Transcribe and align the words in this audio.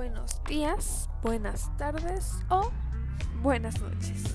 buenos 0.00 0.42
días, 0.48 1.10
buenas 1.22 1.76
tardes 1.76 2.32
o 2.48 2.70
buenas 3.42 3.78
noches. 3.82 4.34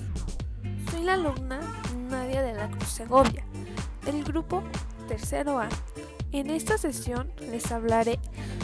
Soy 0.88 1.02
la 1.02 1.14
alumna 1.14 1.58
Nadia 2.08 2.40
de 2.42 2.54
la 2.54 2.70
Cruz 2.70 2.86
Segovia, 2.88 3.44
del 4.04 4.22
grupo 4.22 4.62
Tercero 5.08 5.58
A. 5.58 5.68
En 6.30 6.50
esta 6.50 6.78
sesión 6.78 7.32
les 7.50 7.72
hablaré 7.72 8.20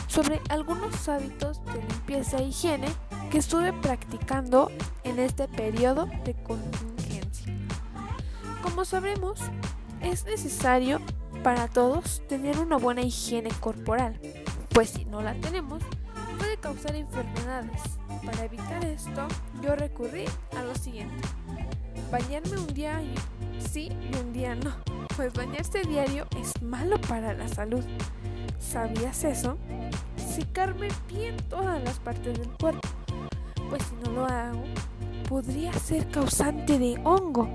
sobre 0.06 0.40
algunos 0.48 1.08
hábitos 1.08 1.64
de 1.64 1.82
limpieza 1.82 2.38
e 2.38 2.44
higiene 2.44 2.86
que 3.32 3.38
estuve 3.38 3.72
practicando 3.72 4.70
en 5.02 5.18
este 5.18 5.48
periodo 5.48 6.06
de 6.24 6.40
contingencia. 6.44 7.52
Como 8.62 8.84
sabremos, 8.84 9.40
es 10.02 10.24
necesario 10.24 11.00
para 11.42 11.66
todos 11.66 12.22
tener 12.28 12.60
una 12.60 12.76
buena 12.76 13.02
higiene 13.02 13.50
corporal, 13.58 14.20
pues 14.72 14.90
si 14.90 15.04
no 15.04 15.20
la 15.20 15.34
tenemos, 15.40 15.82
causar 16.62 16.94
enfermedades. 16.94 17.82
Para 18.24 18.44
evitar 18.44 18.82
esto, 18.84 19.26
yo 19.62 19.74
recurrí 19.74 20.24
a 20.56 20.62
lo 20.62 20.74
siguiente. 20.76 21.28
Bañarme 22.10 22.56
un 22.56 22.68
día 22.68 23.02
sí 23.58 23.90
y 24.10 24.16
un 24.16 24.32
día 24.32 24.54
no, 24.54 24.70
pues 25.16 25.32
bañarse 25.32 25.82
diario 25.82 26.26
es 26.40 26.62
malo 26.62 26.98
para 27.00 27.34
la 27.34 27.48
salud. 27.48 27.84
¿Sabías 28.58 29.24
eso? 29.24 29.58
Secarme 30.16 30.88
bien 31.08 31.36
todas 31.50 31.82
las 31.82 31.98
partes 31.98 32.38
del 32.38 32.48
cuerpo, 32.50 32.88
pues 33.68 33.82
si 33.82 33.94
no 33.96 34.12
lo 34.12 34.26
hago, 34.26 34.62
podría 35.28 35.72
ser 35.72 36.08
causante 36.10 36.78
de 36.78 36.98
hongo. 37.04 37.48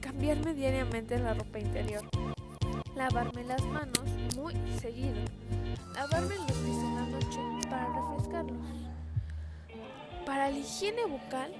Cambiarme 0.00 0.52
diariamente 0.52 1.18
la 1.18 1.34
ropa 1.34 1.58
interior. 1.58 2.02
Lavarme 2.96 3.44
las 3.44 3.64
manos 3.64 4.02
muy 4.36 4.54
seguido. 4.80 5.20
Lavarme 5.94 6.34
los 6.36 6.52
pies 6.52 6.76
en 6.76 6.94
la 6.96 7.06
noche. 7.06 7.51
Para 10.32 10.50
la 10.50 10.58
higiene 10.58 11.04
bucal, 11.04 11.52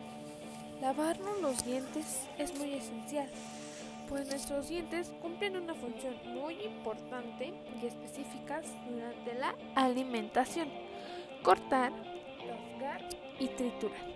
lavarnos 0.81 1.43
los 1.43 1.63
dientes 1.63 2.27
es 2.39 2.59
muy 2.59 2.73
esencial, 2.73 3.29
pues 4.09 4.27
nuestros 4.29 4.71
dientes 4.71 5.13
cumplen 5.21 5.59
una 5.59 5.75
función 5.75 6.15
muy 6.33 6.55
importante 6.55 7.53
y 7.83 7.87
específica 7.87 8.63
durante 8.89 9.35
la 9.35 9.55
alimentación. 9.75 10.71
Cortar, 11.43 11.93
rasgar 12.49 13.07
y 13.39 13.49
triturar. 13.49 14.07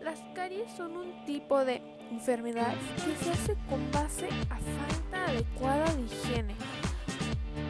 Las 0.00 0.18
caries 0.34 0.68
son 0.76 0.96
un 0.96 1.24
tipo 1.24 1.64
de 1.64 1.80
enfermedad 2.10 2.74
que 2.96 3.24
se 3.24 3.30
hace 3.30 3.56
con 3.70 3.88
base 3.92 4.26
a 4.50 4.56
falta 4.56 5.26
adecuada 5.26 5.94
de 5.94 6.02
higiene 6.02 6.56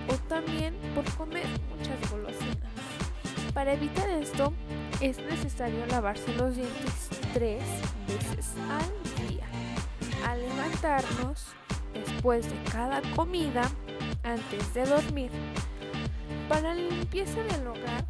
o 0.08 0.16
también 0.28 0.74
por 0.94 1.04
comer 1.14 1.44
muchas 1.76 2.10
golosinas. 2.10 2.72
Para 3.52 3.74
evitar 3.74 4.08
esto 4.08 4.54
es 5.00 5.18
necesario 5.18 5.84
lavarse 5.86 6.32
los 6.34 6.56
dientes 6.56 7.08
tres 7.34 7.62
veces 8.06 8.52
al 8.70 9.28
día. 9.28 9.44
Al 10.26 10.40
levantarnos, 10.40 11.46
después 11.92 12.50
de 12.50 12.70
cada 12.70 13.02
comida, 13.14 13.70
antes 14.22 14.74
de 14.74 14.84
dormir. 14.86 15.30
Para 16.48 16.74
la 16.74 16.82
limpieza 16.82 17.42
del 17.42 17.66
hogar, 17.66 18.04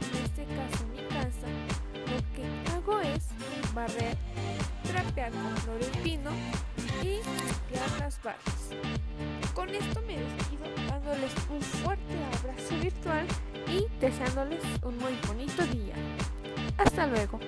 en 0.00 0.24
este 0.24 0.44
caso 0.44 0.86
mi 0.92 1.02
casa, 1.08 1.46
lo 1.94 2.18
que 2.34 2.72
hago 2.72 3.00
es 3.00 3.26
barrer, 3.74 4.16
trapear 4.84 5.30
con 5.32 5.56
florespino 5.58 6.30
y 7.02 7.06
limpiar 7.06 8.00
las 8.00 8.22
barras. 8.22 8.70
Con 9.54 9.70
esto 9.70 10.02
me 10.02 10.18
despido 10.18 10.64
dándoles 10.88 11.32
un 11.50 11.62
fuerte 11.62 12.14
abrazo 12.38 12.76
virtual 12.80 13.26
y 13.68 13.86
deseándoles 14.00 14.62
un 14.82 14.98
muy 14.98 15.16
bonito 15.26 15.64
día. 15.66 15.85
Hasta 16.78 17.06
luego. 17.06 17.38